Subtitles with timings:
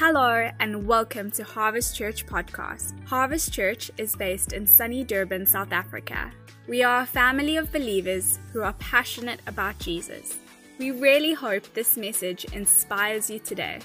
[0.00, 2.94] Hello and welcome to Harvest Church Podcast.
[3.08, 6.30] Harvest Church is based in sunny Durban, South Africa.
[6.68, 10.38] We are a family of believers who are passionate about Jesus.
[10.78, 13.80] We really hope this message inspires you today.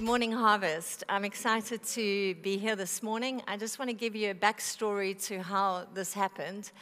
[0.00, 1.04] Good morning, Harvest.
[1.10, 3.42] I'm excited to be here this morning.
[3.46, 6.72] I just want to give you a backstory to how this happened.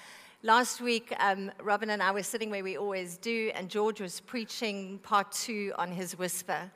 [0.45, 4.21] Last week, um, Robin and I were sitting where we always do, and George was
[4.21, 6.71] preaching part two on his whisper.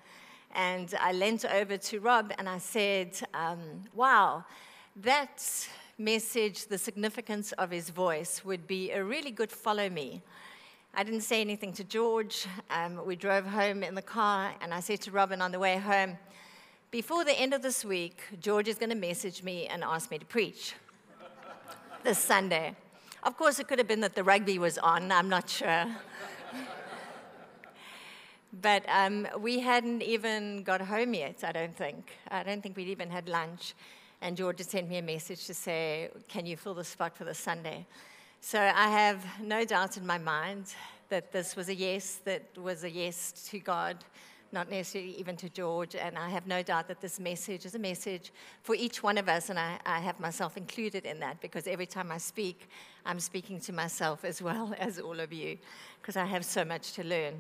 [0.57, 3.61] And I leant over to Rob and I said, um,
[3.95, 4.45] Wow,
[4.97, 5.47] that
[5.97, 10.23] message, the significance of his voice, would be a really good follow me.
[10.93, 12.47] I didn't say anything to George.
[12.69, 15.79] Um, we drove home in the car, and I said to Robin on the way
[15.79, 16.19] home,
[16.92, 20.19] Before the end of this week, George is going to message me and ask me
[20.19, 20.74] to preach
[22.02, 22.76] this Sunday.
[23.23, 25.87] Of course, it could have been that the rugby was on, I'm not sure.
[28.60, 32.10] but um, we hadn't even got home yet, I don't think.
[32.30, 33.73] I don't think we'd even had lunch.
[34.21, 37.24] And George had sent me a message to say, Can you fill the spot for
[37.24, 37.87] the Sunday?
[38.43, 40.74] So I have no doubt in my mind
[41.09, 44.04] that this was a yes, that was a yes to God,
[44.53, 45.95] not necessarily even to George.
[45.95, 49.29] And I have no doubt that this message is a message for each one of
[49.29, 49.51] us.
[49.51, 52.69] And I, I have myself included in that because every time I speak,
[53.07, 55.59] I'm speaking to myself as well as all of you
[56.01, 57.35] because I have so much to learn.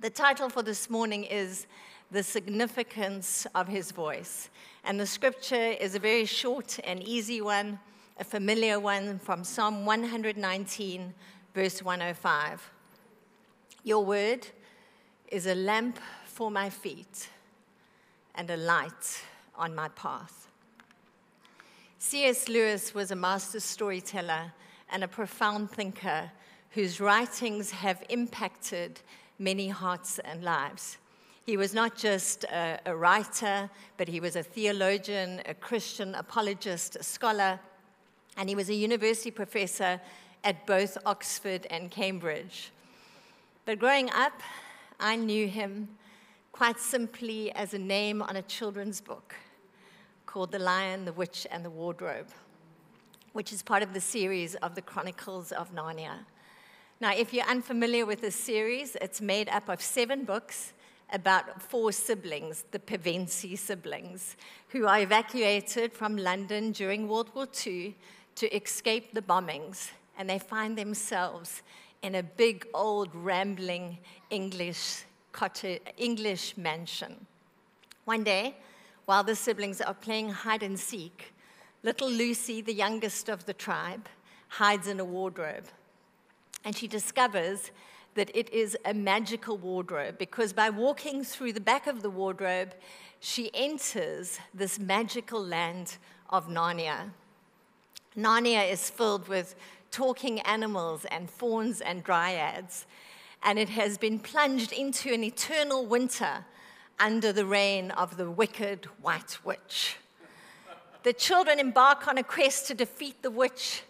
[0.00, 1.66] The title for this morning is
[2.10, 4.50] The Significance of His Voice.
[4.84, 7.78] And the scripture is a very short and easy one
[8.20, 11.14] a familiar one from Psalm 119,
[11.54, 12.70] verse 105.
[13.84, 14.46] Your word
[15.30, 16.00] is a lamp
[16.38, 17.28] for my feet
[18.36, 19.24] and a light
[19.56, 20.46] on my path.
[21.98, 22.48] C.S.
[22.48, 24.52] Lewis was a master storyteller
[24.92, 26.30] and a profound thinker
[26.70, 29.00] whose writings have impacted
[29.40, 30.98] many hearts and lives.
[31.44, 36.94] He was not just a, a, writer, but he was a theologian, a Christian apologist,
[36.94, 37.58] a scholar,
[38.36, 40.00] and he was a university professor
[40.44, 42.70] at both Oxford and Cambridge.
[43.64, 44.40] But growing up,
[45.00, 45.88] I knew him
[46.58, 49.32] quite simply as a name on a children's book
[50.26, 52.26] called The Lion, the Witch, and the Wardrobe,
[53.32, 56.24] which is part of the series of the Chronicles of Narnia.
[57.00, 60.72] Now, if you're unfamiliar with this series, it's made up of seven books
[61.12, 64.34] about four siblings, the Pevensie siblings,
[64.70, 67.94] who are evacuated from London during World War II
[68.34, 71.62] to escape the bombings, and they find themselves
[72.02, 73.98] in a big, old, rambling
[74.30, 77.26] English, cottage, English mansion.
[78.04, 78.56] One day,
[79.04, 81.32] while the siblings are playing hide and seek,
[81.82, 84.08] little Lucy, the youngest of the tribe,
[84.48, 85.64] hides in a wardrobe.
[86.64, 87.70] And she discovers
[88.14, 92.74] that it is a magical wardrobe because by walking through the back of the wardrobe,
[93.20, 95.98] she enters this magical land
[96.30, 97.10] of Narnia.
[98.16, 99.54] Narnia is filled with
[99.90, 102.86] talking animals and fauns and dryads,
[103.42, 106.44] and it has been plunged into an eternal winter
[106.98, 109.96] under the reign of the wicked White Witch.
[111.04, 113.82] The children embark on a quest to defeat the witch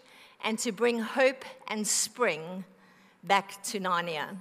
[0.43, 2.63] and to bring hope and spring
[3.23, 4.37] back to Narnia.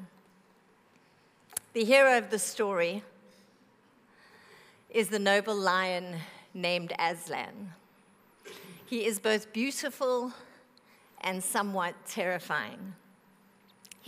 [1.72, 3.02] The hero of the story
[4.90, 6.16] is the noble lion
[6.54, 7.72] named Aslan.
[8.86, 10.32] He is both beautiful
[11.20, 12.94] and somewhat terrifying.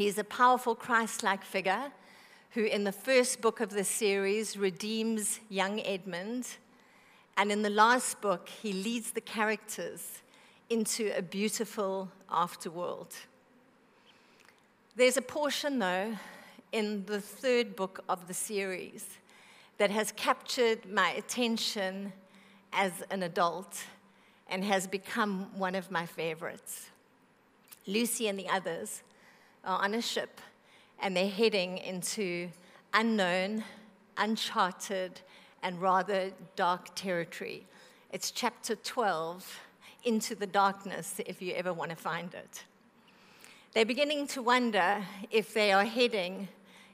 [0.00, 1.92] He is a powerful Christ like figure
[2.52, 6.56] who, in the first book of the series, redeems young Edmund.
[7.36, 10.22] And in the last book, he leads the characters
[10.70, 13.12] into a beautiful afterworld.
[14.96, 16.16] There's a portion, though,
[16.72, 19.04] in the third book of the series
[19.76, 22.14] that has captured my attention
[22.72, 23.84] as an adult
[24.48, 26.88] and has become one of my favorites.
[27.86, 29.02] Lucy and the others
[29.64, 30.40] on a ship
[31.00, 32.48] and they're heading into
[32.92, 33.64] unknown,
[34.16, 35.20] uncharted,
[35.62, 37.66] and rather dark territory.
[38.12, 39.60] It's chapter 12,
[40.04, 42.64] Into the Darkness, if you ever want to find it.
[43.72, 46.48] They're beginning to wonder if they are heading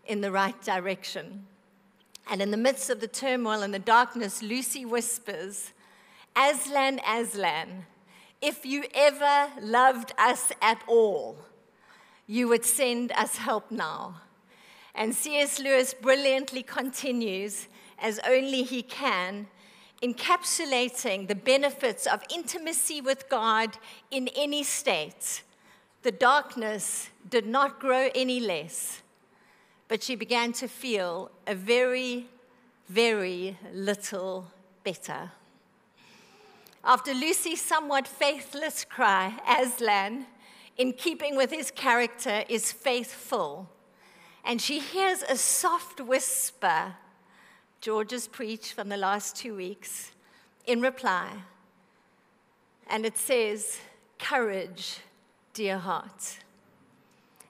[0.07, 1.47] in the right direction.
[2.29, 5.73] And in the midst of the turmoil and the darkness, Lucy whispers,
[6.37, 7.87] Aslan, Aslan,
[8.43, 11.39] if you ever loved us at all,
[12.27, 14.21] you would send us help now.
[14.95, 15.61] And C.S.
[15.61, 17.69] Lewis brilliantly continues,
[17.99, 19.47] as only he can,
[20.03, 23.79] encapsulating the benefits of intimacy with God
[24.11, 25.43] in any state,
[26.03, 29.03] the darkness did not grow any less,
[29.89, 32.27] but she began to feel a very,
[32.89, 34.47] very little
[34.85, 35.33] better.
[36.85, 40.27] After Lucy's somewhat faithless cry, Aslan,
[40.77, 43.69] in keeping with his character, is faithful.
[44.45, 46.95] And she hears a soft whisper,
[47.81, 50.13] George's preach from the last two weeks,
[50.67, 51.31] in reply.
[52.89, 53.79] And it says,
[54.19, 55.01] Courage,
[55.53, 56.39] dear heart.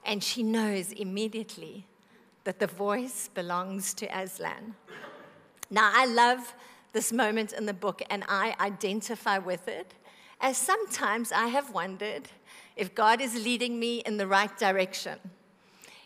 [0.05, 1.85] And she knows immediately
[2.45, 4.75] that the voice belongs to Aslan.
[5.69, 6.55] Now, I love
[6.93, 9.95] this moment in the book and I identify with it,
[10.41, 12.29] as sometimes I have wondered
[12.77, 15.19] if God is leading me in the right direction,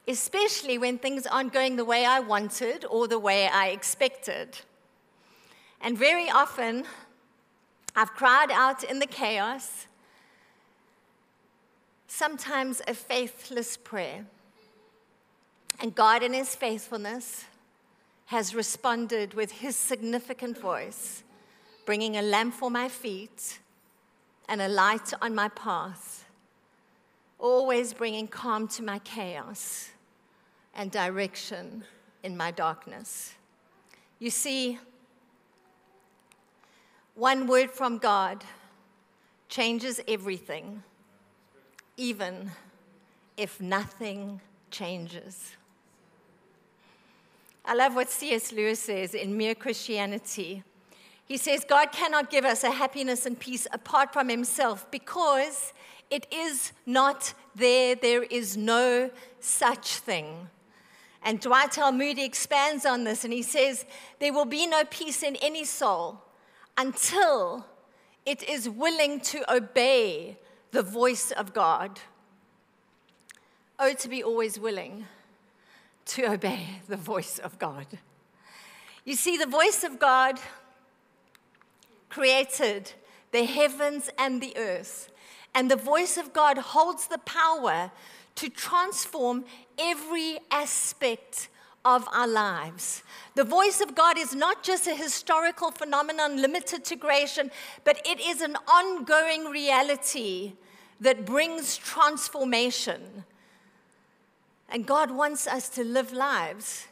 [0.06, 4.58] especially when things aren't going the way I wanted or the way I expected.
[5.80, 6.84] And very often,
[7.96, 9.86] I've cried out in the chaos,
[12.06, 14.26] sometimes a faithless prayer.
[15.80, 17.44] And God, in His faithfulness,
[18.26, 21.24] has responded with His significant voice,
[21.86, 23.58] bringing a lamp for my feet
[24.48, 26.19] and a light on my path,
[27.40, 29.90] always bringing calm to my chaos
[30.74, 31.84] and direction
[32.22, 33.34] in my darkness.
[34.18, 34.78] You see,
[37.14, 38.44] one word from God
[39.48, 40.82] changes everything,
[41.96, 42.50] even
[43.36, 44.40] if nothing
[44.70, 45.56] changes.
[47.64, 48.52] I love what C.S.
[48.52, 50.62] Lewis says in Mere Christianity.
[51.26, 55.72] He says, God cannot give us a happiness and peace apart from Himself because
[56.10, 57.94] it is not there.
[57.94, 59.10] There is no
[59.40, 60.48] such thing.
[61.22, 61.92] And Dwight L.
[61.92, 63.84] Moody expands on this and he says,
[64.18, 66.22] There will be no peace in any soul
[66.78, 67.66] until
[68.24, 70.38] it is willing to obey
[70.70, 72.00] the voice of God.
[73.78, 75.06] Oh, to be always willing
[76.06, 77.86] to obey the voice of God.
[79.04, 80.38] You see, the voice of God
[82.08, 82.92] created
[83.32, 85.10] the heavens and the earth,
[85.54, 87.90] and the voice of God holds the power
[88.36, 89.44] to transform
[89.78, 91.48] every aspect
[91.84, 93.02] of our lives.
[93.34, 97.50] The voice of God is not just a historical phenomenon limited to creation,
[97.84, 100.52] but it is an ongoing reality
[101.00, 103.24] that brings transformation.
[104.68, 106.86] And God wants us to live lives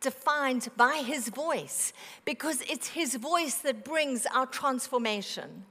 [0.00, 1.92] defined by His voice
[2.24, 5.64] because it's His voice that brings our transformation.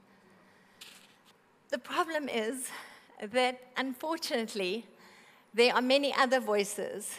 [1.72, 2.68] The problem is
[3.30, 4.84] that unfortunately,
[5.54, 7.16] there are many other voices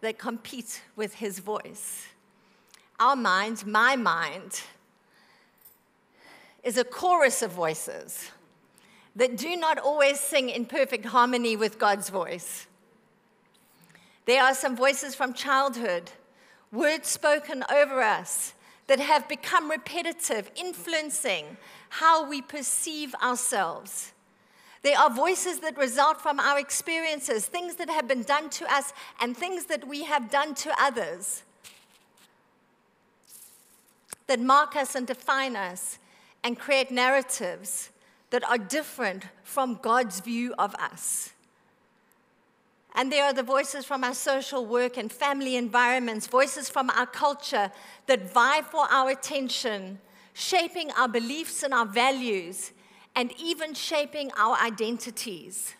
[0.00, 2.06] that compete with His voice.
[2.98, 4.62] Our mind, my mind,
[6.64, 8.32] is a chorus of voices
[9.14, 12.66] that do not always sing in perfect harmony with God's voice.
[14.24, 16.10] There are some voices from childhood,
[16.72, 18.54] words spoken over us
[18.88, 21.56] that have become repetitive, influencing
[21.88, 24.12] how we perceive ourselves.
[24.82, 28.92] There are voices that result from our experiences, things that have been done to us,
[29.20, 31.42] and things that we have done to others
[34.26, 35.98] that mark us and define us
[36.42, 37.90] and create narratives
[38.30, 41.30] that are different from God's view of us.
[42.94, 47.06] And there are the voices from our social work and family environments, voices from our
[47.06, 47.70] culture
[48.06, 49.98] that vie for our attention,
[50.36, 52.72] shaping our beliefs and our values,
[53.14, 55.74] and even shaping our identities.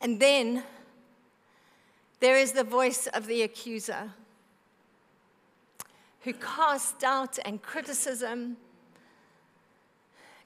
[0.00, 0.62] And then
[2.20, 4.12] there is the voice of the accuser
[6.20, 8.56] who casts doubt and criticism,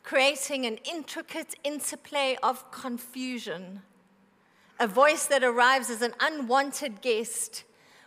[0.03, 3.83] creating an intricate interplay of confusion
[4.81, 7.65] a voice that arrives as an unwanted guest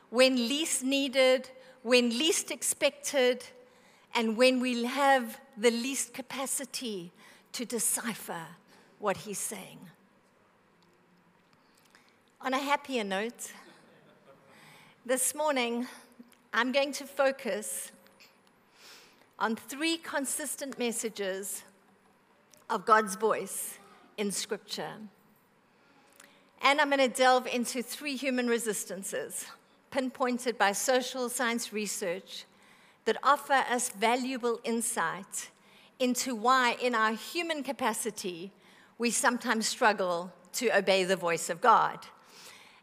[0.10, 1.50] when least needed,
[1.84, 3.44] when least expected,
[4.13, 7.12] and when we have the least capacity
[7.53, 8.46] to decipher
[9.00, 9.80] what he's saying.
[12.41, 13.51] On a happier note,
[15.06, 15.88] this morning
[16.53, 17.91] I'm going to focus
[19.39, 21.63] on three consistent messages
[22.70, 23.77] of God's voice
[24.18, 24.94] in Scripture.
[26.62, 29.46] And I'm going to delve into three human resistances
[29.89, 32.46] pinpointed by social science research
[33.12, 35.50] that offer us valuable insight
[36.00, 38.53] into why, in our human capacity,
[38.98, 42.00] we sometimes struggle to obey the voice of God.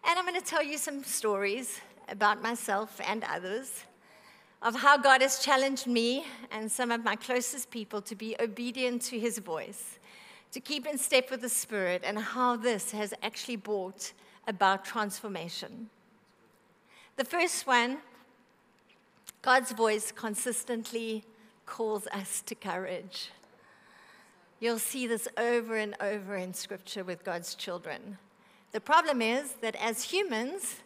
[0.06, 1.80] And I'm going to tell you some stories
[2.11, 3.85] about myself and others
[4.61, 9.00] of how God has challenged me and some of my closest people to be obedient
[9.04, 9.99] to his voice,
[10.52, 14.12] to keep in step with the Spirit, and how this has actually brought
[14.47, 15.88] about transformation.
[17.16, 18.00] The first one
[19.40, 21.25] God's voice consistently
[21.64, 23.30] calls us to courage.
[24.59, 28.18] You'll see this over and over in Scripture with God's children.
[28.73, 30.76] The problem is that as humans,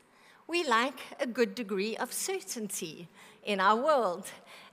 [0.47, 3.09] we like a good degree of certainty
[3.43, 4.27] in our world,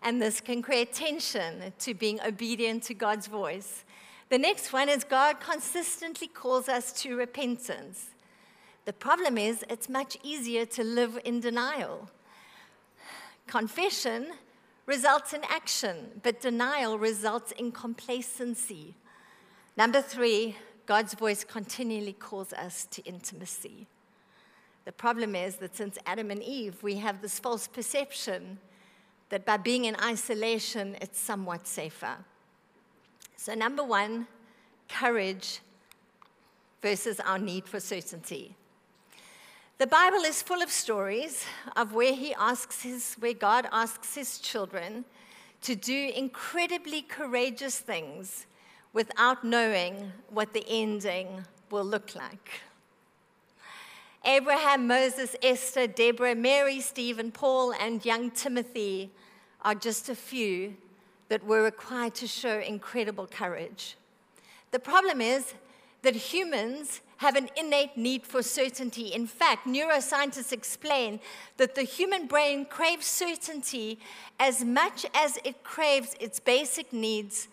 [0.03, 3.85] and this can create tension to being obedient to God's voice.
[4.27, 8.07] The next one is God consistently calls us to repentance.
[8.83, 12.09] The problem is, it's much easier to live in denial.
[13.49, 14.27] Confession
[14.85, 18.93] results in action, but denial results in complacency.
[19.75, 23.87] Number three, God's voice continually calls us to intimacy.
[24.85, 28.59] The problem is that since Adam and Eve, we have this false perception
[29.29, 32.17] that by being in isolation, it's somewhat safer.
[33.35, 34.27] So, number one,
[34.87, 35.61] courage
[36.83, 38.55] versus our need for certainty.
[39.79, 41.45] The Bible is full of stories
[41.77, 45.05] of where he asks his, where God asks his children
[45.61, 48.45] to do incredibly courageous things
[48.91, 52.59] without knowing what the ending will look like.
[54.25, 59.09] Abraham, Moses, Esther, Deborah, Mary, Stephen, Paul, and young Timothy
[59.61, 60.75] are just a few
[61.29, 63.95] that were required to show incredible courage.
[64.71, 65.53] The problem is
[66.01, 69.07] that humans have an innate need for certainty.
[69.07, 71.19] In fact, neuroscientists explain
[71.57, 73.99] that the human brain craves certainty
[74.39, 77.49] as much as it craves its basic needs,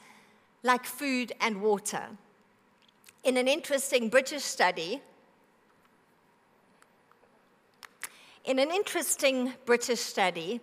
[0.62, 2.04] like food and water.
[3.24, 5.02] In an interesting British study,
[8.44, 10.60] in an interesting British study,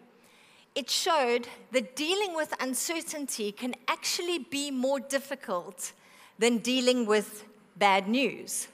[0.76, 5.92] it showed that dealing with uncertainty can actually be more difficult
[6.40, 7.44] than dealing with
[7.76, 8.70] bad news.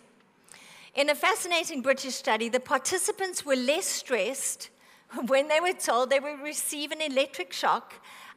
[0.95, 4.69] In a fascinating British study, the participants were less stressed
[5.27, 7.93] when they were told they would receive an electric shock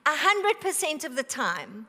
[0.07, 1.87] 100% of the time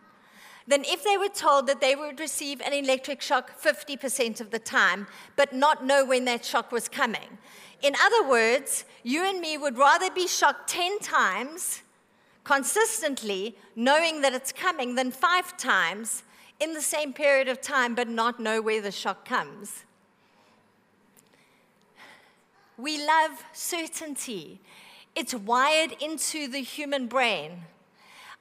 [0.67, 4.59] than if they were told that they would receive an electric shock 50% of the
[4.59, 7.37] time, but not know when that shock was coming.
[7.81, 11.81] In other words, you and me would rather be shocked 10 times
[12.45, 16.23] consistently, knowing that it's coming, than five times
[16.59, 19.83] in the same period of time, but not know where the shock comes.
[22.77, 24.59] We love certainty.
[25.15, 27.63] It's wired into the human brain.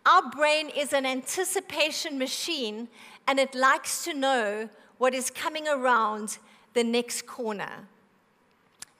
[0.07, 2.89] Our brain is an anticipation machine,
[3.29, 6.39] and it likes to know what is coming around
[6.75, 7.89] the next corner.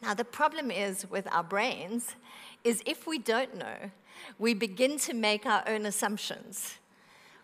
[0.03, 2.17] Now, the problem is with our brains
[2.65, 3.91] is if we don't know,
[4.39, 6.79] we begin to make our own assumptions.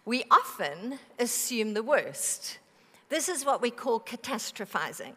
[0.05, 2.59] We often assume the worst.
[3.09, 5.15] This is what we call catastrophizing.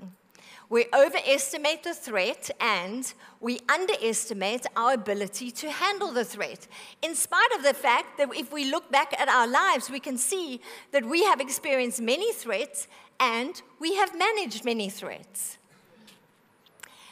[0.70, 6.67] We overestimate the threat and we underestimate our ability to handle the threat.
[7.01, 10.17] In spite of the fact that if we look back at our lives, we can
[10.17, 12.88] see that we have experienced many threats
[13.20, 15.58] and we have managed many threats.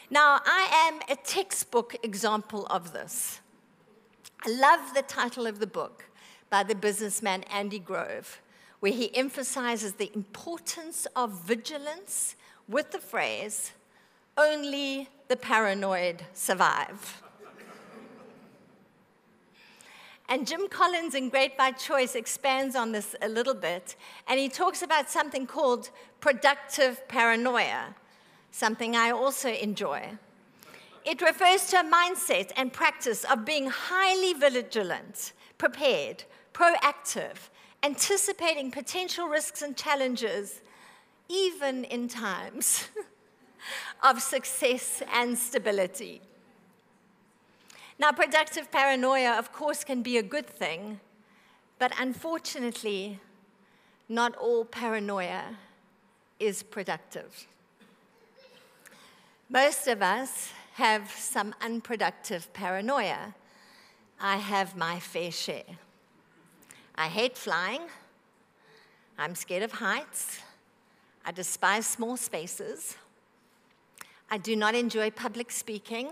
[0.10, 3.42] Now, I am a textbook example of this.
[4.46, 6.06] I love the title of the book
[6.50, 8.42] by the businessman Andy Grove,
[8.80, 12.36] where he emphasizes the importance of vigilance
[12.70, 13.72] with the phrase,
[14.38, 17.22] only the paranoid survive.
[20.30, 23.96] And Jim Collins in Great by Choice expands on this a little bit,
[24.28, 27.96] and he talks about something called productive paranoia,
[28.52, 30.12] something I also enjoy.
[31.04, 37.50] It refers to a mindset and practice of being highly vigilant, prepared, proactive,
[37.82, 40.62] anticipating potential risks and challenges,
[41.30, 42.90] even in times
[44.04, 46.22] of success and stability.
[48.00, 51.00] Now, productive paranoia, of course, can be a good thing,
[51.78, 53.20] but unfortunately,
[54.08, 55.58] not all paranoia
[56.40, 57.46] is productive.
[59.50, 63.36] Most of us have some unproductive paranoia.
[64.20, 65.78] I have my fair share.
[66.96, 67.82] I hate flying.
[69.18, 70.40] I'm scared of heights.
[71.30, 72.98] I despise small spaces.
[74.32, 76.10] I do not enjoy public speaking.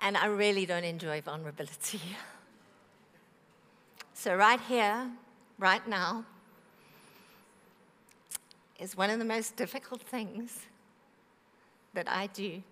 [0.00, 2.00] and I really don't enjoy vulnerability.
[4.14, 5.10] So, right here,
[5.58, 6.24] right now,
[8.80, 10.60] is one of the most difficult things
[11.92, 12.62] that I do.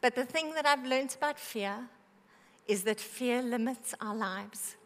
[0.00, 1.88] But the thing that I've learned about fear
[2.66, 4.76] is that fear limits our lives.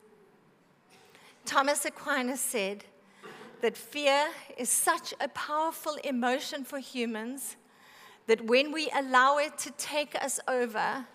[1.44, 2.84] Thomas Aquinas said
[3.60, 7.56] that fear is such a powerful emotion for humans
[8.26, 11.06] that when we allow it to take us over,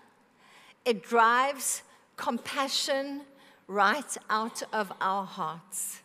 [0.84, 1.82] it drives
[2.16, 3.22] compassion
[3.68, 6.00] right out of our hearts.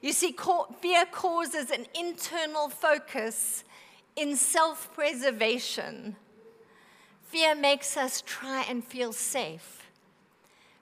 [0.00, 0.34] You see,
[0.80, 3.64] fear causes an internal focus
[4.16, 6.16] in self preservation.
[7.32, 9.90] Fear makes us try and feel safe.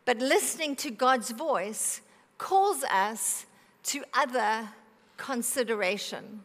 [0.04, 2.00] But listening to God's voice
[2.38, 3.46] calls us
[3.84, 4.68] to other
[5.16, 6.40] consideration.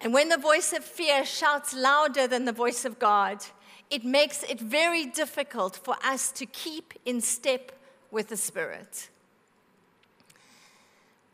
[0.00, 3.44] And when the voice of fear shouts louder than the voice of God,
[3.90, 7.72] it makes it very difficult for us to keep in step
[8.10, 9.10] with the Spirit.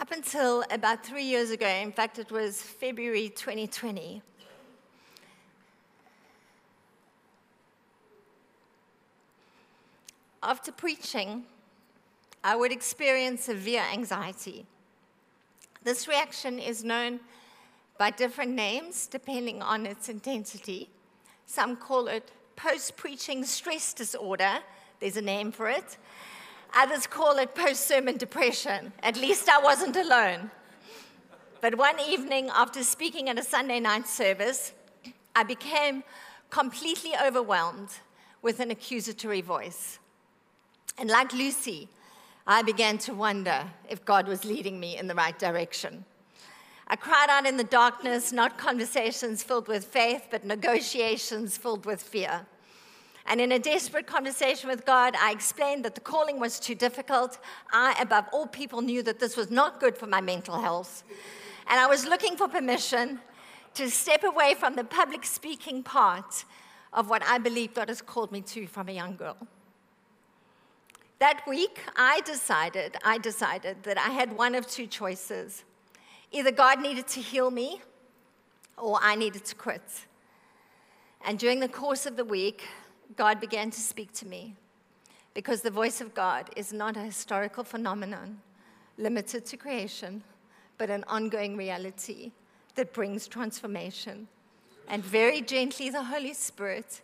[0.01, 4.21] Up until about three years ago, in fact, it was February 2020,
[10.45, 11.45] after preaching,
[12.43, 14.67] I would experience severe anxiety.
[15.83, 17.21] This reaction is known
[17.99, 20.91] by different names depending on its intensity.
[21.47, 24.59] Some call it post preaching stress disorder,
[25.01, 25.97] there's a name for it.
[26.77, 28.93] Others call it post sermon depression.
[29.03, 30.51] At least I wasn't alone.
[31.61, 34.73] But one evening, after speaking at a Sunday night service,
[35.35, 36.05] I became
[36.51, 37.91] completely overwhelmed
[38.43, 39.99] with an accusatory voice.
[40.99, 41.89] And like Lucy,
[42.47, 46.05] I began to wonder if God was leading me in the right direction.
[46.87, 52.03] I cried out in the darkness, not conversations filled with faith, but negotiations filled with
[52.03, 52.47] fear.
[53.27, 57.39] And in a desperate conversation with God, I explained that the calling was too difficult.
[57.73, 61.03] I, above all people, knew that this was not good for my mental health.
[61.67, 63.19] And I was looking for permission
[63.75, 66.45] to step away from the public speaking part
[66.93, 69.37] of what I believe God has called me to from a young girl.
[71.25, 75.65] That week, I decided, I decided that I had one of two choices.
[76.31, 77.81] Either God needed to heal me
[78.77, 80.05] or I needed to quit.
[81.25, 82.65] And during the course of the week,
[83.17, 84.55] God began to speak to me
[85.33, 88.43] because the voice of God is not a historical phenomenon
[88.99, 90.23] limited to creation,
[90.77, 92.33] but an ongoing reality
[92.75, 94.29] that brings transformation.
[94.89, 97.01] And very gently, the Holy Spirit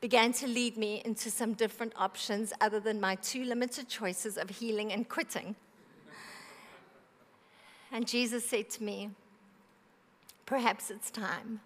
[0.00, 4.48] began to lead me into some different options other than my two limited choices of
[4.48, 5.54] healing and quitting.
[7.92, 9.10] And Jesus said to me,
[10.46, 11.60] Perhaps it's time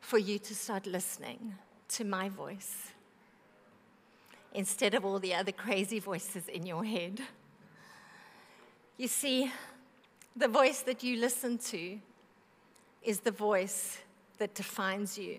[0.00, 1.54] for you to start listening
[1.88, 2.88] to my voice
[4.52, 7.20] instead of all the other crazy voices in your head.
[8.98, 9.50] You see,
[10.36, 11.98] the voice that you listen to
[13.02, 13.98] is the voice
[14.38, 15.38] that defines you.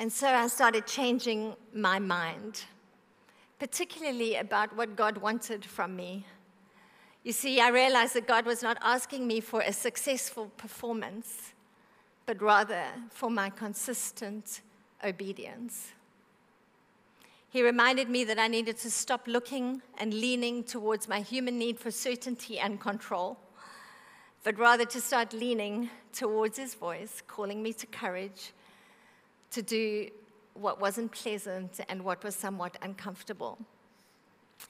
[0.00, 2.64] And so I started changing my mind,
[3.58, 6.24] particularly about what God wanted from me.
[7.22, 11.52] You see, I realized that God was not asking me for a successful performance,
[12.24, 14.62] but rather for my consistent
[15.04, 15.92] obedience.
[17.50, 21.78] He reminded me that I needed to stop looking and leaning towards my human need
[21.78, 23.36] for certainty and control,
[24.44, 28.54] but rather to start leaning towards His voice, calling me to courage
[29.52, 30.08] to do
[30.54, 33.58] what wasn't pleasant and what was somewhat uncomfortable.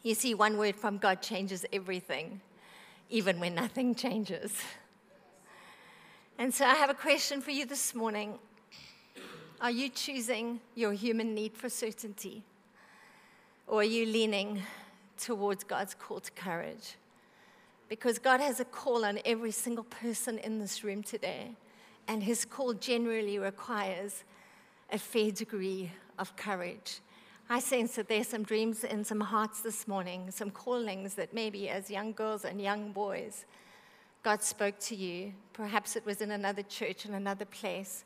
[0.02, 2.40] You see, one word from God changes everything,
[3.08, 4.54] even when nothing changes.
[6.38, 8.38] And so I have a question for you this morning.
[9.60, 12.44] Are you choosing your human need for certainty?
[13.66, 14.62] Or are you leaning
[15.18, 16.96] towards God's call to courage?
[17.90, 21.50] Because God has a call on every single person in this room today,
[22.08, 24.24] and His call generally requires
[24.92, 27.00] a fair degree of courage.
[27.48, 31.68] I sense that there's some dreams in some hearts this morning, some callings that maybe
[31.68, 33.44] as young girls and young boys,
[34.22, 35.32] God spoke to you.
[35.52, 38.04] Perhaps it was in another church, in another place.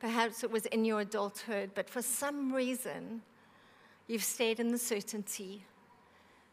[0.00, 3.22] Perhaps it was in your adulthood, but for some reason,
[4.08, 5.64] you've stayed in the certainty.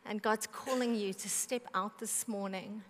[0.05, 2.83] And God's calling you to step out this morning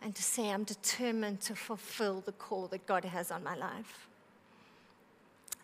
[0.00, 4.08] and to say, I'm determined to fulfill the call that God has on my life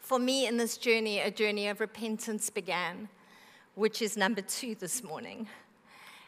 [0.02, 3.08] for me in this journey, a journey of repentance began,
[3.76, 5.46] which is number two this morning.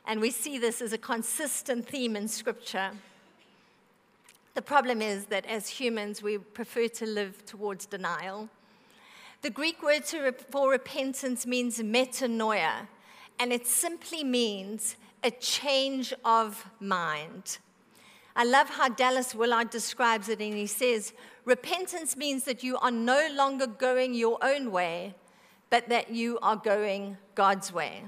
[0.07, 2.93] And we see this as a consistent theme in Scripture.
[4.55, 8.49] The problem is that as humans, we prefer to live towards denial.
[9.43, 12.87] The Greek word for repentance means metanoia,
[13.41, 17.59] and it simply means a change of mind.
[18.37, 21.13] I love how Dallas Willard describes it, and he says,
[21.45, 25.15] Repentance means that you are no longer going your own way,
[25.71, 28.05] but that you are going God's way.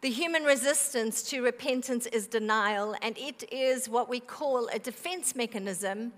[0.00, 5.36] The human resistance to repentance is denial, and it is what we call a defense
[5.36, 6.12] mechanism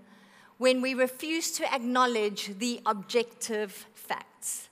[0.57, 4.69] when we refuse to acknowledge the objective facts.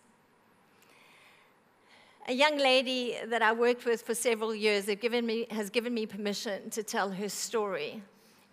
[2.26, 6.06] A young lady that I worked with for several years given me, has given me
[6.06, 8.02] permission to tell her story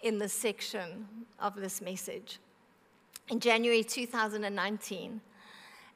[0.03, 1.07] in this section
[1.39, 2.41] of this message.
[3.29, 5.21] In January 2019,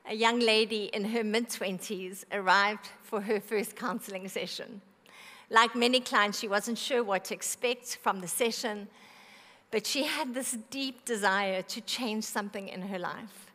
[0.09, 4.81] a young lady in her mid 20s arrived for her first counseling session.
[5.51, 8.87] Like many clients, she wasn't sure what to expect from the session,
[9.73, 13.51] but she had this deep desire to change something in her life.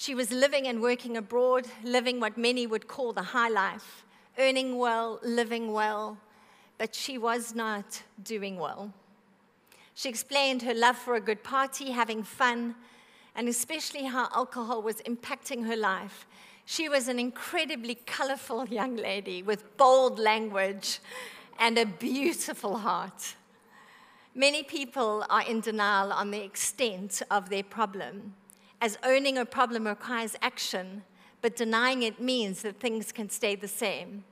[0.00, 4.04] She was living and working abroad, living what many would call the high life,
[4.38, 6.18] earning well, living well,
[6.78, 8.92] but she was not doing well.
[9.94, 12.76] She explained her love for a good party, having fun,
[13.34, 16.28] and especially how alcohol was impacting her life.
[16.64, 21.00] She was an incredibly colorful young lady with bold language
[21.58, 23.34] and a beautiful heart.
[24.32, 28.34] Many people are in denial on the extent of their problem
[28.80, 31.02] as owning a problem requires action,
[31.42, 34.24] but denying it means that things can stay the same.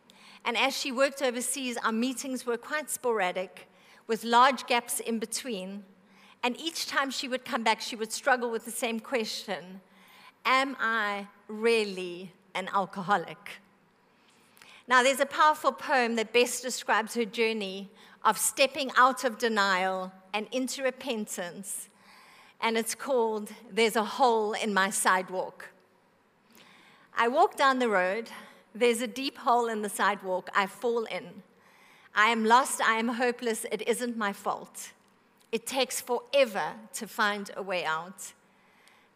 [0.45, 3.69] And as she worked overseas, our meetings were quite sporadic,
[4.07, 5.85] with large gaps in between.
[6.43, 9.81] And each time she would come back, she would struggle with the same question
[10.45, 13.61] Am I really an alcoholic?
[14.87, 17.91] Now, there's a powerful poem that best describes her journey
[18.25, 21.89] of stepping out of denial and into repentance
[22.61, 25.71] and it's called There's a Hole in My Sidewalk.
[27.17, 28.31] I walk down the road,
[28.75, 31.43] there's a deep hole in the sidewalk, I fall in.
[32.15, 34.93] I am lost, I am hopeless, it isn't my fault.
[35.51, 38.33] It takes forever to find a way out.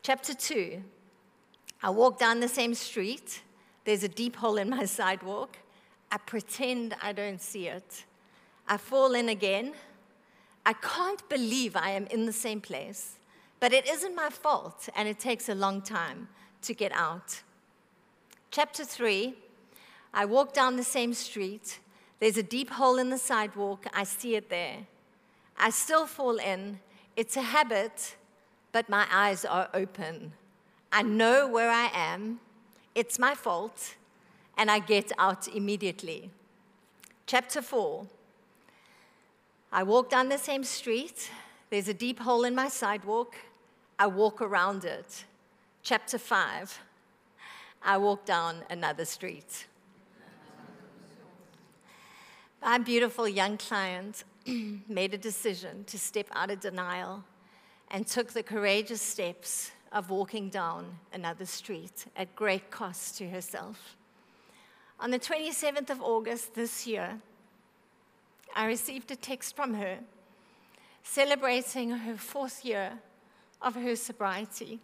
[0.03, 0.83] Chapter 2
[1.83, 3.43] I walk down the same street,
[3.85, 5.57] there's a deep hole in my sidewalk.
[6.13, 8.05] I pretend I don't see it.
[8.67, 9.75] I fall in again.
[10.67, 13.20] I can't believe I am in the same place.
[13.61, 16.29] But it isn't my fault, and it takes a long time
[16.63, 17.43] to get out.
[18.51, 19.35] Chapter 3
[20.13, 21.79] I walk down the same street.
[22.19, 23.87] There's a deep hole in the sidewalk.
[23.95, 24.79] I see it there.
[25.57, 26.81] I still fall in.
[27.17, 28.17] It's a habit,
[28.73, 30.33] but my eyes are open.
[30.91, 32.41] I know where I am.
[32.95, 33.95] It's my fault,
[34.57, 36.31] and I get out immediately.
[37.27, 38.07] Chapter 4
[39.73, 41.31] I walk down the same street.
[41.71, 43.37] There's a deep hole in my sidewalk.
[44.01, 45.27] I walk around it.
[45.83, 46.81] Chapter 5,
[47.83, 49.67] I walk down another street.
[52.63, 54.25] My beautiful young client
[54.89, 57.25] made a decision to step out of denial
[57.91, 63.97] and took the courageous steps of walking down another street at great cost to herself.
[64.99, 67.21] On the 27th of August this year,
[68.57, 69.99] I received a text from her
[71.03, 72.93] celebrating her fourth year
[73.63, 74.81] of her sobriety.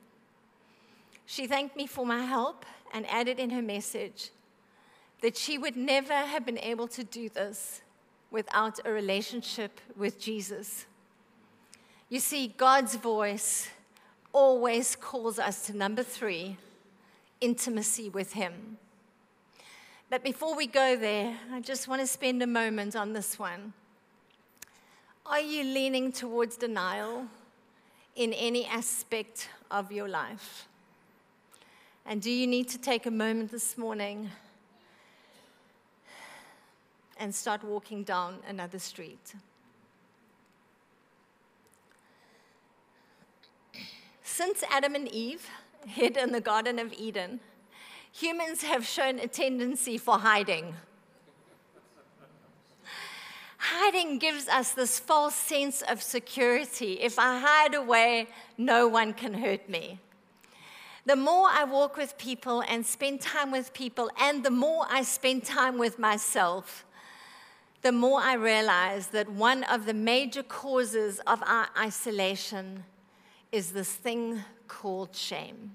[1.26, 4.30] She thanked me for my help and added in her message
[5.22, 7.82] that she would never have been able to do this
[8.30, 10.86] without a relationship with Jesus.
[12.08, 13.68] You see, God's voice
[14.32, 16.56] always calls us to number three
[17.40, 18.78] intimacy with Him.
[20.08, 23.72] But before we go there, I just want to spend a moment on this one.
[25.24, 27.26] Are you leaning towards denial?
[28.16, 30.66] In any aspect of your life?
[32.04, 34.30] And do you need to take a moment this morning
[37.18, 39.34] and start walking down another street?
[44.22, 45.48] Since Adam and Eve
[45.86, 47.40] hid in the Garden of Eden,
[48.12, 50.74] humans have shown a tendency for hiding.
[53.68, 57.00] Hiding gives us this false sense of security.
[57.00, 59.98] If I hide away, no one can hurt me.
[61.04, 65.02] The more I walk with people and spend time with people, and the more I
[65.02, 66.86] spend time with myself,
[67.82, 72.84] the more I realize that one of the major causes of our isolation
[73.50, 75.72] is this thing called shame.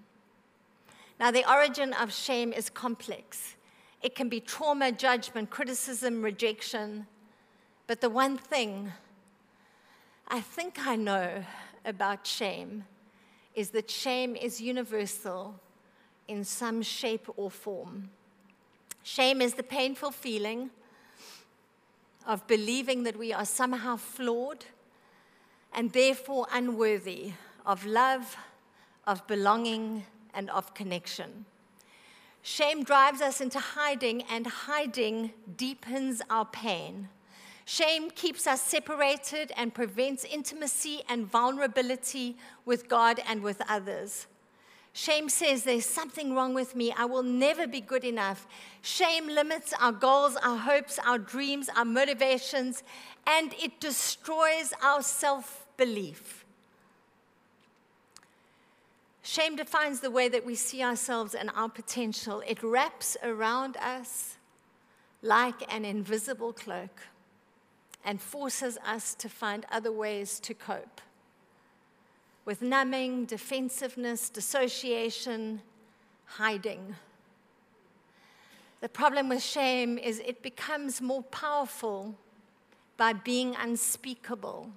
[1.19, 3.57] Now, the origin of shame is complex.
[4.01, 7.07] It can be trauma, judgment, criticism, rejection,
[7.91, 8.89] but the one thing
[10.25, 11.43] I think I know
[11.83, 12.85] about shame
[13.53, 15.59] is that shame is universal
[16.25, 18.09] in some shape or form.
[19.03, 20.69] Shame is the painful feeling
[22.25, 24.63] of believing that we are somehow flawed
[25.73, 27.33] and therefore unworthy
[27.65, 28.37] of love,
[29.05, 31.43] of belonging, and of connection.
[32.41, 37.09] Shame drives us into hiding, and hiding deepens our pain.
[37.65, 44.27] Shame keeps us separated and prevents intimacy and vulnerability with God and with others.
[44.93, 46.93] Shame says there's something wrong with me.
[46.97, 48.45] I will never be good enough.
[48.81, 52.83] Shame limits our goals, our hopes, our dreams, our motivations,
[53.25, 56.45] and it destroys our self belief.
[59.23, 62.43] Shame defines the way that we see ourselves and our potential.
[62.45, 64.35] It wraps around us
[65.21, 67.01] like an invisible cloak
[68.03, 71.01] and forces us to find other ways to cope
[72.45, 75.61] with numbing, defensiveness, dissociation,
[76.25, 76.95] hiding.
[78.81, 82.15] The problem with shame is it becomes more powerful
[82.97, 84.71] by being unspeakable.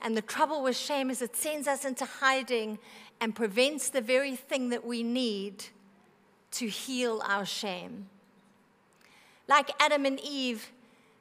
[0.00, 2.78] And the trouble with shame is it sends us into hiding
[3.20, 5.64] and prevents the very thing that we need
[6.52, 8.08] to heal our shame.
[9.48, 10.70] Like Adam and Eve,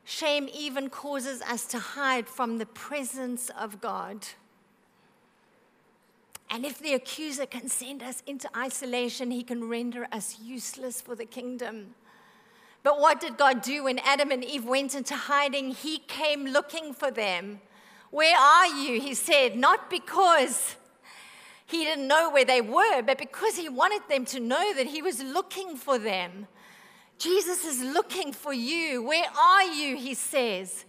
[0.06, 4.28] shame even causes us to hide from the presence of God.
[6.50, 11.16] And if the accuser can send us into isolation, he can render us useless for
[11.16, 11.96] the kingdom.
[12.84, 15.72] But what did God do when Adam and Eve went into hiding?
[15.72, 17.60] He came looking for them.
[18.12, 19.02] Where are you?
[19.02, 20.76] He said, not because
[21.66, 25.02] he didn't know where they were, but because he wanted them to know that he
[25.02, 26.48] was looking for them.
[27.18, 29.04] Jesus is looking for you.
[29.04, 29.96] Where are you?
[29.96, 30.86] He says.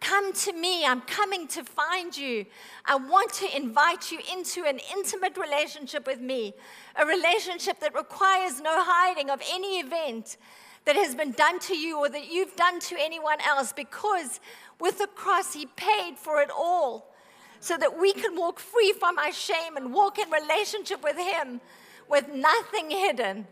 [0.00, 0.84] Come to me.
[0.84, 2.44] I'm coming to find you.
[2.84, 6.54] I want to invite you into an intimate relationship with me,
[6.96, 10.38] a relationship that requires no hiding of any event
[10.84, 14.40] that has been done to you or that you've done to anyone else, because
[14.80, 17.14] with the cross, He paid for it all
[17.60, 21.60] so that we can walk free from our shame and walk in relationship with Him
[22.08, 23.46] with nothing hidden.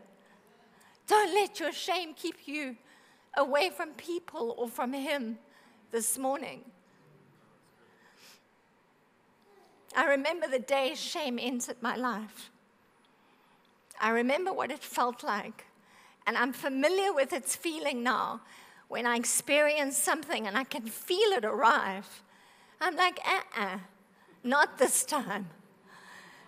[1.10, 2.76] Don't let your shame keep you
[3.36, 5.38] away from people or from Him
[5.90, 6.60] this morning.
[9.96, 12.52] I remember the day shame entered my life.
[14.00, 15.64] I remember what it felt like.
[16.28, 18.42] And I'm familiar with its feeling now.
[18.86, 22.22] When I experience something and I can feel it arrive,
[22.80, 23.78] I'm like, uh uh-uh, uh,
[24.44, 25.48] not this time.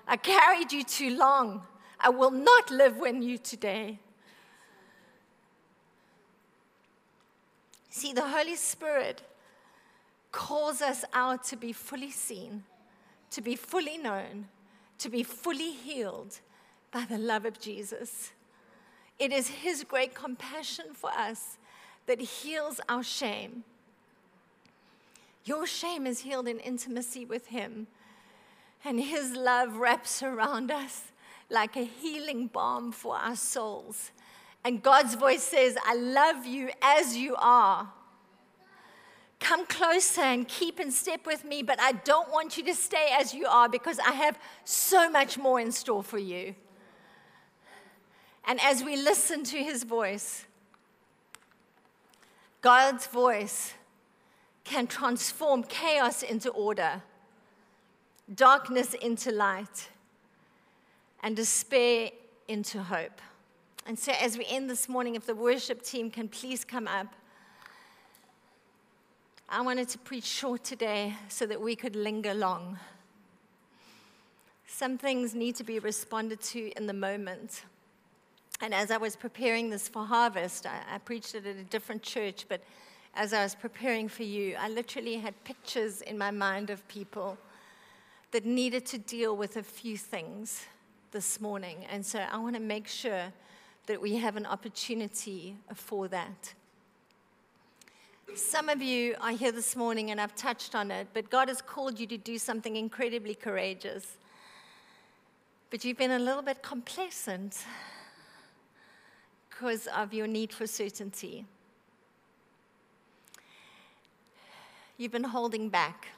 [0.07, 1.67] I carried you too long.
[1.99, 3.99] I will not live with you today.
[7.95, 9.21] See, the Holy Spirit
[10.33, 12.65] calls us out to be fully seen,
[13.31, 14.47] to be fully known,
[14.97, 16.41] to be fully healed
[16.91, 18.31] by the love of Jesus.
[19.19, 21.59] It is His great compassion for us
[22.07, 23.63] that heals our shame.
[25.45, 27.89] Your shame is healed in intimacy with Him,
[28.87, 31.13] and His love wraps around us
[31.51, 34.13] like a healing balm for our souls.
[34.65, 37.93] And God's voice says, I love you as you are.
[39.41, 43.09] Come closer and keep in step with me, but I don't want you to stay
[43.19, 46.55] as you are because I have so much more in store for you.
[48.47, 50.47] And as we listen to his voice,
[52.61, 53.75] God's voice
[54.63, 57.03] can transform chaos into order,
[58.33, 59.89] darkness into light,
[61.21, 62.11] and despair
[62.47, 63.21] into hope.
[63.85, 67.09] And so, as we end this morning, if the worship team can please come up.
[69.49, 72.79] I wanted to preach short today so that we could linger long.
[74.67, 77.65] Some things need to be responded to in the moment.
[78.61, 82.03] And as I was preparing this for harvest, I, I, preached it at a different
[82.03, 82.63] church, but
[83.15, 87.37] as I was preparing for you, I literally had pictures in my mind of people
[88.31, 90.65] that needed to deal with a few things
[91.11, 91.85] this morning.
[91.91, 93.33] And so I want to make sure
[93.87, 96.55] that we have an opportunity for that.
[98.35, 101.61] Some of you are here this morning, and I've touched on it, but God has
[101.61, 104.17] called you to do something incredibly courageous.
[105.71, 107.65] But you've been a little bit complacent
[109.51, 111.45] because of your need for certainty.
[114.97, 116.09] You've been holding back.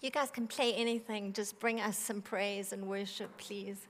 [0.00, 3.86] You guys can play anything, just bring us some praise and worship, please.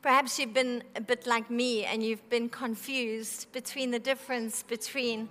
[0.01, 5.29] Perhaps you've been a bit like me and you've been confused between the difference between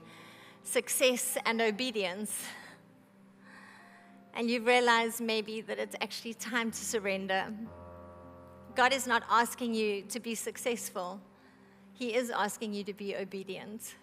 [0.63, 2.43] success and obedience.
[4.35, 7.47] And you've realized maybe that it's actually time to surrender.
[8.75, 11.21] God is not asking you to be successful,
[11.95, 13.95] He is asking you to be obedient.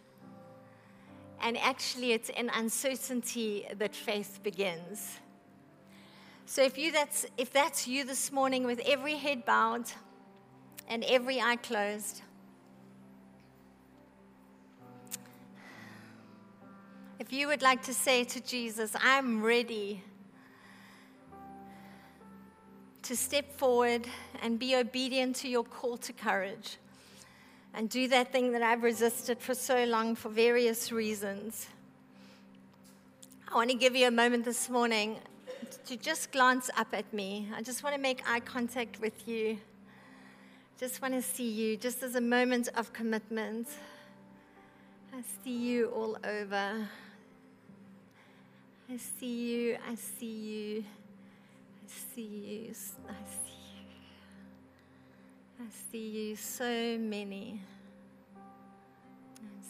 [1.40, 5.20] And actually, it's in uncertainty that faith begins.
[6.46, 9.86] So if, you, that's, if that's you this morning with every head bowed
[10.88, 12.22] and every eye closed,
[17.20, 20.04] if you would like to say to Jesus, I'm ready
[23.04, 24.08] to step forward
[24.42, 26.78] and be obedient to your call to courage
[27.74, 31.68] and do that thing that I've resisted for so long for various reasons.
[33.52, 35.20] I want to give you a moment this morning
[35.86, 37.50] to just glance up at me.
[37.56, 39.58] I just want to make eye contact with you.
[40.80, 43.68] Just want to see you, just as a moment of commitment.
[45.14, 46.88] I see you all over.
[48.90, 50.84] I see you, I see you,
[51.84, 53.86] I see you, I see you.
[55.60, 57.62] I see you, so many.
[59.38, 59.62] I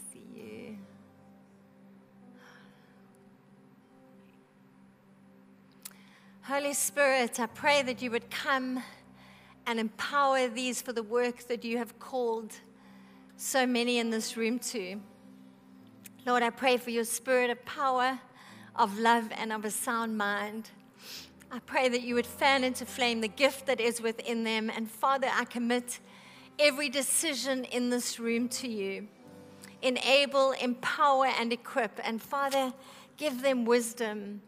[6.47, 8.83] Holy Spirit, I pray that you would come
[9.65, 12.51] and empower these for the work that you have called
[13.37, 14.99] so many in this room to.
[16.25, 18.19] Lord, I pray for your spirit of power,
[18.75, 20.69] of love, and of a sound mind.
[21.49, 24.69] I pray that you would fan into flame the gift that is within them.
[24.69, 26.01] And Father, I commit
[26.59, 29.07] every decision in this room to you.
[29.81, 32.01] Enable, empower, and equip.
[32.03, 32.73] And Father,
[33.15, 34.41] give them wisdom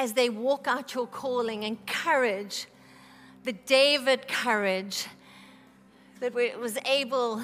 [0.00, 2.66] as they walk out your calling and courage,
[3.44, 5.06] the David courage
[6.20, 7.42] that was able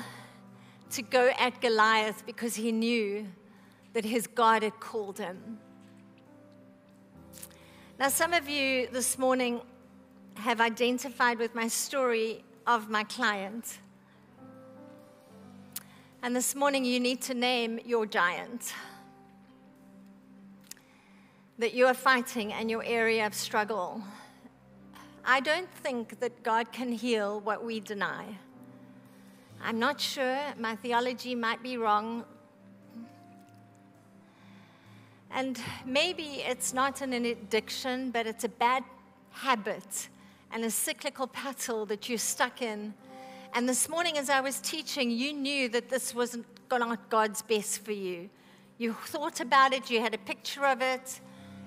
[0.88, 3.27] to go at Goliath because he knew
[3.92, 5.59] that his God had called him.
[7.99, 9.61] Now, some of you this morning
[10.37, 13.81] have identified with my story of my client.
[16.23, 18.73] And this morning, you need to name your giant
[21.59, 24.03] that you are fighting and your area of struggle.
[25.25, 28.38] I don't think that God can heal what we deny.
[29.62, 30.38] I'm not sure.
[30.59, 32.25] My theology might be wrong.
[35.31, 38.85] And maybe it's not an addiction, but it's a bad
[39.31, 40.09] habit
[40.53, 42.95] and a cyclical pattern that you're stuck in.
[43.55, 47.92] And this morning, as I was teaching, you knew that this wasn't God's best for
[47.92, 48.29] you.
[48.79, 51.21] You thought about it, you had a picture of it,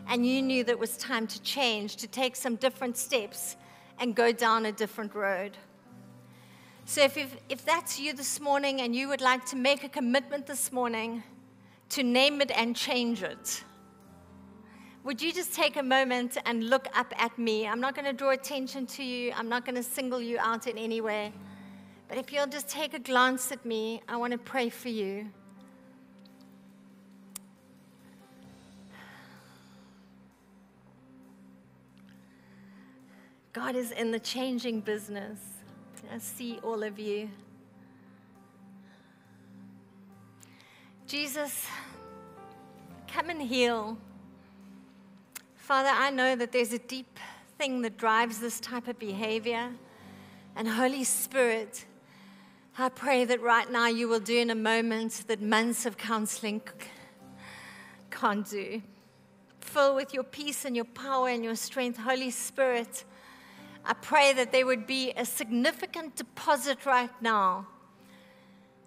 [0.07, 3.55] and you knew that it was time to change, to take some different steps
[3.99, 5.57] and go down a different road.
[6.85, 9.89] So, if, if, if, that's you this morning and you would like to make a
[9.89, 11.21] commitment this morning
[11.89, 13.63] to name it and change it,
[15.03, 17.67] would you just take a moment and look up at me?
[17.67, 20.65] I'm not going to draw attention to you, I'm not going to single you out
[20.65, 21.31] in any way.
[22.07, 25.29] But if you'll just take a glance at me, I want to pray for you.
[33.61, 35.37] God is in the changing business.
[36.09, 37.29] I see all of you.
[41.05, 41.65] Jesus,
[43.09, 43.97] come and heal.
[45.55, 47.19] Father, I know that there's a deep
[47.57, 49.71] thing that drives this type of behavior.
[50.55, 51.85] And Holy Spirit,
[52.77, 56.61] I pray that right now you will do in a moment that months of counseling
[58.09, 58.81] can't do.
[59.59, 63.03] Fill with your peace and your power and your strength, Holy Spirit.
[63.89, 67.65] I pray that there would be a significant deposit right now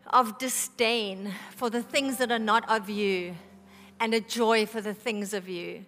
[0.07, 3.35] of disdain for the things that are not of you
[3.99, 5.85] and a joy for the things of you.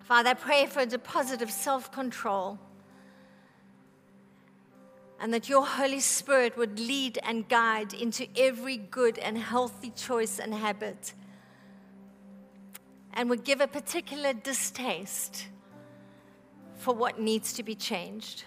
[0.00, 2.58] Father, I pray for a deposit of self control
[5.20, 10.40] and that your Holy Spirit would lead and guide into every good and healthy choice
[10.40, 11.14] and habit
[13.14, 15.46] and would give a particular distaste
[16.82, 18.42] for what needs to be changed.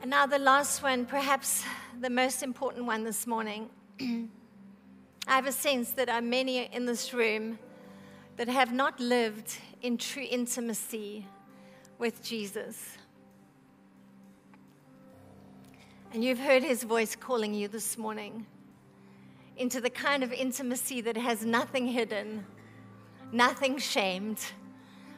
[0.00, 1.64] And now, the last one, perhaps
[2.00, 3.68] the most important one this morning.
[4.00, 4.30] I
[5.26, 7.58] have a sense that there are many in this room
[8.36, 11.26] that have not lived in true intimacy
[11.98, 12.98] with Jesus.
[16.14, 18.46] And you've heard his voice calling you this morning
[19.56, 22.46] into the kind of intimacy that has nothing hidden
[23.32, 24.38] nothing shamed,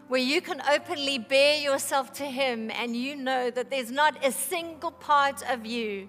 [0.08, 4.32] where you can openly bare yourself to Him and you know that there's not a
[4.32, 6.08] single part of you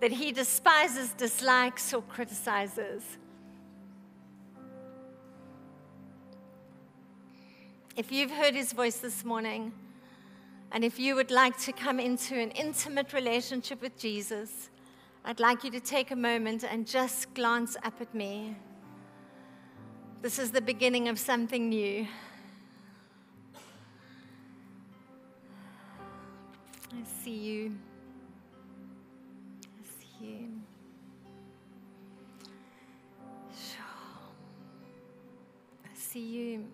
[0.00, 3.02] that He despises, dislikes, or criticizes.
[7.96, 9.72] If you've heard His voice this morning,
[10.72, 14.70] And if you would like to come into an intimate relationship with Jesus,
[15.24, 18.56] I'd like you to take a moment and just glance up at me.
[20.26, 22.04] This is the beginning of something new.
[26.90, 27.76] I see you.
[29.62, 30.48] I see you.
[35.84, 36.64] I see you.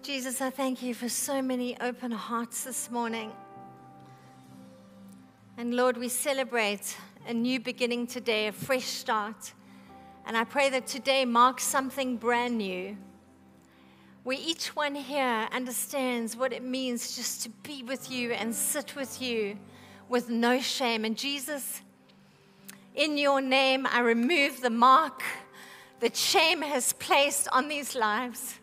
[0.00, 3.32] Jesus, I thank you for so many open hearts this morning.
[5.56, 6.96] And Lord, we celebrate
[7.28, 9.52] a new beginning today, a fresh start.
[10.26, 12.96] And I pray that today marks something brand new.
[14.24, 18.96] Where each one here understands what it means just to be with you and sit
[18.96, 19.56] with you
[20.08, 21.04] with no shame.
[21.04, 21.82] And Jesus,
[22.96, 25.22] in your name, I remove the mark
[26.00, 28.58] that shame has placed on these lives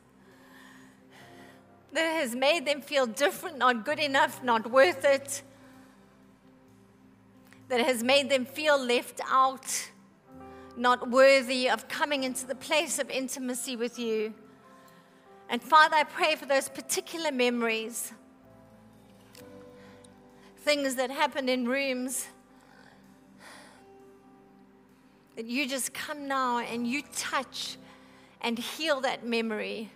[1.93, 5.41] that has made them feel different, not good enough, not worth it,
[7.71, 9.89] that has made them feel left out,
[10.77, 14.33] not worthy of coming into the place of intimacy with you.
[15.49, 18.13] And Father, I pray for those particular memories,
[20.57, 22.27] things that happened in rooms,
[25.35, 27.77] that you just come now and you touch
[28.41, 29.89] and heal that memory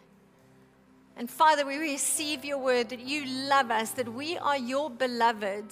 [1.17, 5.65] and Father, we receive your word that you love us, that we are your beloved,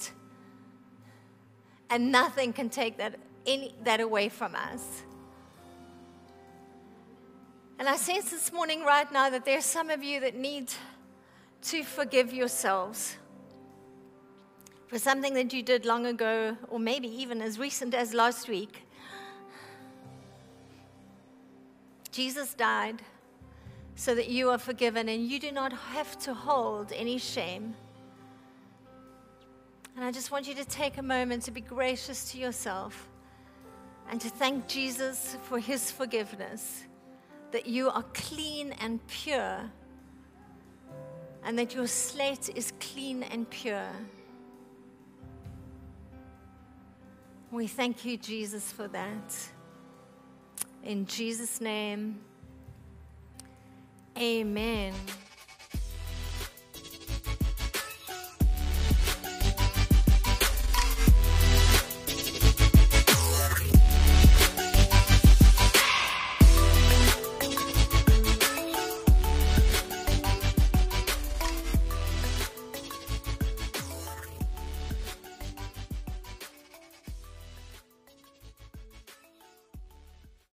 [1.90, 5.02] and nothing can take that, any, that away from us.
[7.78, 10.72] And I sense this morning, right now, that there are some of you that need
[11.62, 13.16] to forgive yourselves
[14.86, 18.86] for something that you did long ago, or maybe even as recent as last week.
[22.12, 23.02] Jesus died
[23.96, 27.74] so that you are forgiven and you do not have to hold any shame.
[29.96, 33.08] And I just want you to take a moment to be gracious to yourself
[34.10, 36.84] and to thank Jesus for his forgiveness,
[37.52, 39.60] that you are clean and pure,
[41.44, 43.88] and that your slate is clean and pure.
[47.50, 49.36] We thank you, Jesus, for that.
[50.82, 52.18] In Jesus' name.
[54.18, 54.92] Amen.